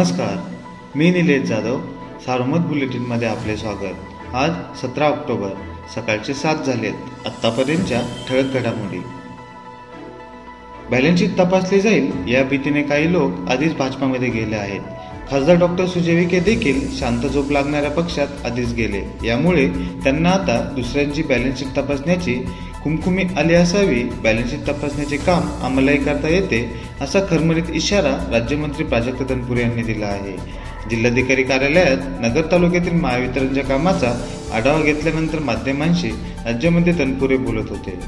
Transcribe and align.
नमस्कार 0.00 0.36
मी 0.96 1.10
निलेश 1.10 1.42
जाधव 1.42 1.80
सार्वमत 2.26 2.58
बुलेटिनमध्ये 2.58 3.28
आपले 3.28 3.56
स्वागत. 3.56 4.34
आज 4.34 4.50
सतरा 4.80 5.06
ऑक्टोबर 5.06 5.48
सकाळचे 5.94 6.34
सात 6.34 6.56
झालेत 6.56 7.26
आत्तापर्यंतच्या 7.26 8.00
ठळक 8.28 8.44
घडामोडी. 8.44 8.98
बॅलन्स 10.90 11.20
शीट 11.20 11.38
तपासली 11.38 11.80
जाईल 11.80 12.10
या 12.28 12.44
भीतीने 12.44 12.82
काही 12.82 13.12
लोक 13.12 13.50
आधीच 13.50 13.76
भाजपामध्ये 13.76 14.28
गेले 14.28 14.56
आहेत. 14.56 14.80
खासदार 15.30 15.56
डॉक्टर 15.56 15.86
सुजय 15.86 16.14
विखे 16.14 16.40
देखील 16.40 16.98
शांत 16.98 17.22
झोप 17.22 17.50
लागणाऱ्या 17.50 17.90
पक्षात 17.90 18.46
आधीच 18.46 18.72
गेले. 18.74 19.26
यामुळे 19.26 19.68
त्यांना 20.04 20.30
आता 20.30 20.60
दुसऱ्यांची 20.76 21.22
बॅलन्स 21.22 21.58
शीट 21.58 21.76
तपासण्याची 21.76 22.34
कुमकुमी 22.84 23.24
आली 23.36 23.54
असावी 23.54 24.02
बॅलन्सशीट 24.22 24.60
तपासण्याचे 24.68 25.16
काम 25.16 25.64
आम्हालाही 25.64 25.98
करता 25.98 26.28
येते 26.28 26.60
असा 27.00 27.20
खरमरीत 27.20 27.70
इशारा 27.74 28.28
राज्यमंत्री 28.30 28.84
प्राजक्त 28.84 29.22
तनपुरे 29.30 29.60
यांनी 29.60 29.82
दिला 29.82 30.06
आहे. 30.06 30.36
जिल्हाधिकारी 30.90 31.42
कार्यालयात 31.42 31.96
नगर 32.20 32.42
तालुक्यातील 32.52 32.92
महावितरणच्या 32.92 33.64
कामाचा 33.64 34.12
आढावा 34.54 34.82
घेतल्यानंतर 34.82 35.38
माध्यमांशी 35.38 36.10
राज्यमंत्री 36.44 36.92
तनपुरे 36.92 37.36
बोलत 37.36 37.70
होते. 37.70 37.98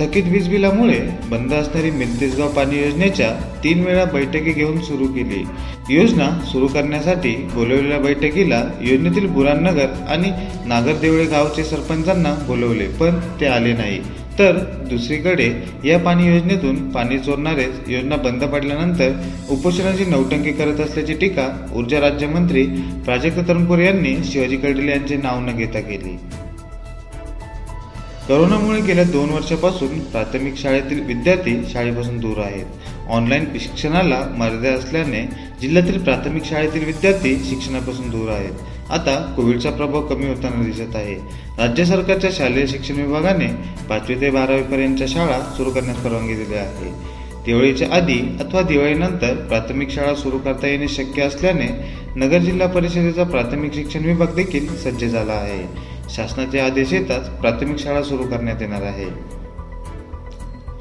थकीत 0.00 0.24
वीज 0.30 0.48
बिलामुळे 0.48 0.98
बंद 1.30 1.52
असणारी 1.54 1.90
मिरतेजगाव 1.90 2.48
पाणी 2.54 2.78
योजनेच्या 2.78 3.30
तीन 3.64 3.84
वेळा 3.84 4.04
बैठकी 4.04 4.52
घेऊन 4.52 4.80
सुरू 4.84 5.06
केली. 5.12 5.42
योजना 5.90 6.28
सुरू 6.50 6.66
करण्यासाठी 6.66 7.34
बोलवलेल्या 7.54 7.98
बैठकीला 7.98 8.62
योजनेतील 8.80 9.26
बुरानगर 9.32 9.94
आणि 10.08 10.30
नागरदेवळे 10.68 11.24
गावचे 11.24 11.64
सरपंचांना 11.64 12.34
बोलवले 12.46 12.88
पण 13.00 13.18
ते 13.40 13.46
आले 13.46 13.72
नाही. 13.72 13.98
तर 14.38 14.56
दुसरीकडे 14.88 15.50
या 15.84 15.98
पाणी 15.98 16.26
योजनेतून 16.26 16.90
पाणी 16.92 17.18
चोरणारेच 17.18 17.88
योजना 17.88 18.16
बंद 18.24 18.44
पडल्यानंतर 18.44 19.12
उपोषणाची 19.50 20.04
नौटंकी 20.04 20.52
करत 20.52 20.80
असल्याची 20.80 21.14
टीका 21.20 21.48
ऊर्जा 21.74 22.00
राज्यमंत्री 22.00 22.64
प्राजक्त 23.04 23.48
तरुणपूर 23.48 23.78
यांनी 23.78 24.16
शिवाजी 24.24 24.56
कडेल 24.56 24.88
यांचे 24.88 25.16
नाव 25.16 25.40
न 25.40 25.56
घेता 25.56 25.80
केली. 25.80 26.16
करोनामुळे 28.28 28.80
गेल्या 28.80 29.04
दोन 29.04 29.30
वर्षापासून 29.30 29.98
प्राथमिक 30.00 30.56
शाळेतील 30.56 31.00
विद्यार्थी 31.00 31.52
शाळेपासून 31.72 32.18
दूर 32.18 32.38
आहेत. 32.38 32.64
ऑनलाईन 33.08 33.44
शिक्षणाला 33.60 34.18
मर्यादा 34.38 34.78
असल्याने 34.78 35.20
जिल्ह्यातील 35.60 36.02
प्राथमिक 36.02 36.44
शाळेतील 36.44 36.84
विद्यार्थी 36.84 37.36
शिक्षणापासून 37.44 38.10
दूर 38.10 38.28
आहेत. 38.28 38.52
आता 38.90 39.34
कोविडचा 39.36 39.70
प्रभाव 39.70 40.06
कमी 40.06 40.26
होताना 40.26 40.64
दिसत 40.64 40.96
आहे. 40.96 41.14
राज्य 41.58 41.84
सरकारच्या 41.84 42.30
शालेय 42.32 42.66
शिक्षण 42.66 42.94
विभागाने 42.94 43.46
पाचवी 43.88 44.20
ते 44.20 44.30
बारावीपर्यंतच्या 44.30 45.06
शाळा 45.06 45.40
सुरू 45.56 45.70
करण्यास 45.70 45.96
परवानगी 45.96 46.34
दिली 46.34 46.54
आहे. 46.54 46.90
दिवाळीच्या 47.46 47.88
आधी 47.92 48.18
अथवा 48.40 48.62
दिवाळीनंतर 48.62 49.34
प्राथमिक 49.34 49.90
शाळा 49.90 50.14
सुरू 50.14 50.38
करता 50.38 50.66
येणे 50.66 50.88
शक्य 50.88 51.22
असल्याने 51.22 51.68
नगर 52.16 52.38
जिल्हा 52.38 52.66
परिषदेचा 52.66 53.24
प्राथमिक 53.24 53.74
शिक्षण 53.74 54.04
विभाग 54.04 54.34
देखील 54.34 54.76
सज्ज 54.76 55.04
झाला 55.04 55.32
आहे. 55.32 55.95
शासनाचे 56.10 56.58
आदेश 56.58 56.92
येताच 56.92 57.30
प्राथमिक 57.30 57.78
शाळा 57.78 58.02
सुरू 58.02 58.22
करण्यात 58.22 58.62
येणार 58.62 58.82
आहे. 58.82 59.36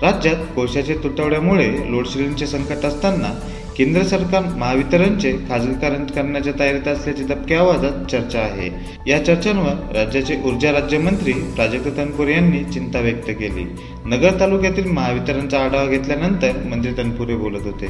राज्यात 0.01 0.35
कोळशाच्या 0.55 0.95
तुटवड्यामुळे 1.03 1.91
लोडशेडिंगचे 1.91 2.47
संकट 2.47 2.85
असताना 2.85 3.39
केंद्र 3.77 4.03
सरकार 4.03 4.41
महावितरणचे 4.41 5.37
खाजगीकरण 5.49 6.05
करण्याच्या 6.05 6.53
तयारीत 6.59 6.87
असल्याची 6.87 7.23
दबक्या 7.23 7.59
आवाजात 7.59 8.11
चर्चा 8.11 8.39
आहे. 8.39 8.69
या 9.07 9.25
चर्चांवर 9.25 9.95
राज्याचे 9.95 10.41
ऊर्जा 10.45 10.71
राज्यमंत्री 10.71 11.33
प्राजक्त 11.33 11.87
तनपुरे 11.97 12.33
यांनी 12.33 12.63
चिंता 12.63 12.99
व्यक्त 12.99 13.29
केली. 13.29 13.65
नगर 14.05 14.39
तालुक्यातील 14.39 14.91
महावितरणचा 14.91 15.59
आढावा 15.59 15.85
घेतल्यानंतर 15.85 16.51
मंत्री 16.65 16.91
तनपुरे 16.97 17.35
बोलत 17.35 17.63
होते. 17.63 17.87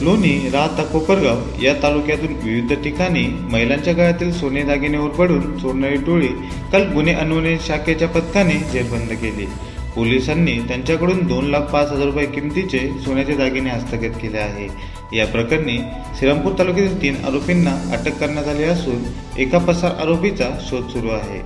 लोणी 0.00 0.50
राहता 0.52 0.82
कोपरगाव 0.82 1.62
या 1.62 1.74
तालुक्यातून 1.82 2.32
विविध 2.42 2.72
ठिकाणी 2.72 3.26
महिलांच्या 3.52 3.92
गळ्यातील 3.94 4.32
सोने 4.32 4.62
दागिनेवर 4.62 5.08
पडून 5.08 5.58
चोरणारी 5.58 5.96
टोळी 5.96 6.28
काल 6.72 6.92
गुन्हे 6.92 7.14
अन्वय 7.14 7.56
शाखेच्या 7.66 8.08
पथकाने 8.08 8.54
जेरबंद 8.72 9.12
केली. 9.12 9.46
पोलिसांनी 9.94 10.58
त्यांच्याकडून 10.68 11.26
दोन 11.26 11.46
लाख 11.46 11.60
पाच 11.60 11.90
हजार 11.90 12.04
रुपये 12.04 12.26
किमतीचे 12.26 12.78
सोन्याचे 13.04 13.32
दागिने 13.32 13.70
हस्तगत 13.70 14.18
केले 14.22 14.38
आहे. 14.38 14.68
या 15.16 15.26
प्रकरणी 15.26 15.78
श्रीरामपूर 16.18 16.52
तालुक्यातील 16.58 17.02
तीन 17.02 17.16
आरोपींना 17.24 17.96
अटक 17.96 18.18
करण्यात 18.18 18.48
आली 18.48 18.64
असून 18.64 19.02
एका 19.38 19.58
पसार 19.58 19.90
आरोपीचा 19.90 20.44
शोध 20.70 20.88
सुरू 20.88 21.08
आहे. 21.08 21.40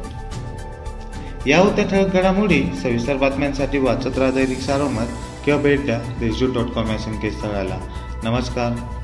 या 1.50 1.58
होत्या 1.58 1.84
ठळक 1.84 2.12
घडामोडी 2.14 2.62
सविस्तर 2.82 3.16
बातम्यांसाठी 3.16 3.78
वाचत 3.78 4.18
राहा 4.18 4.30
दैनिक 4.30 4.58
सारोमत 4.58 5.06
किंवा 5.44 5.60
भेट 5.60 5.84
द्या 5.84 5.98
देशजूट 6.20 6.54
डॉट 6.54 6.66
कॉम 6.66 6.90
या 6.90 6.98
संकेतस्थळाला. 6.98 7.78
नमस्कार. 8.24 8.99